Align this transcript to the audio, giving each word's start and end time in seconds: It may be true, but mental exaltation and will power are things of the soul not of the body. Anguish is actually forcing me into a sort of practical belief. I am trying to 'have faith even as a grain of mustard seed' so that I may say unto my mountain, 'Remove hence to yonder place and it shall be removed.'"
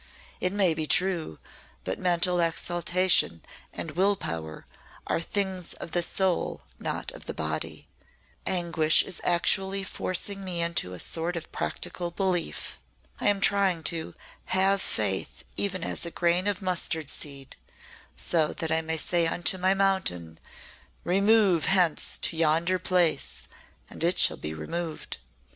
It 0.39 0.51
may 0.51 0.73
be 0.73 0.87
true, 0.87 1.37
but 1.83 1.99
mental 1.99 2.39
exaltation 2.39 3.43
and 3.71 3.91
will 3.91 4.15
power 4.15 4.65
are 5.05 5.19
things 5.21 5.75
of 5.75 5.91
the 5.91 6.01
soul 6.01 6.63
not 6.79 7.11
of 7.11 7.27
the 7.27 7.35
body. 7.35 7.87
Anguish 8.47 9.03
is 9.03 9.21
actually 9.23 9.83
forcing 9.83 10.43
me 10.43 10.59
into 10.59 10.93
a 10.93 10.99
sort 10.99 11.35
of 11.35 11.51
practical 11.51 12.09
belief. 12.09 12.79
I 13.19 13.27
am 13.27 13.39
trying 13.41 13.83
to 13.93 14.15
'have 14.45 14.81
faith 14.81 15.43
even 15.55 15.83
as 15.83 16.03
a 16.03 16.09
grain 16.09 16.47
of 16.47 16.63
mustard 16.63 17.07
seed' 17.11 17.55
so 18.17 18.53
that 18.53 18.71
I 18.71 18.81
may 18.81 18.97
say 18.97 19.27
unto 19.27 19.59
my 19.59 19.75
mountain, 19.75 20.39
'Remove 21.03 21.65
hence 21.65 22.17
to 22.23 22.35
yonder 22.35 22.79
place 22.79 23.47
and 23.87 24.03
it 24.03 24.17
shall 24.17 24.37
be 24.37 24.55
removed.'" 24.55 25.19